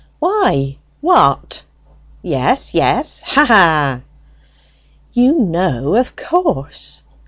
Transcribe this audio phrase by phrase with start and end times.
[0.17, 1.63] "Why, what?
[2.23, 4.01] Yes, yes; ha ha!"
[5.13, 7.03] "You know, of course!"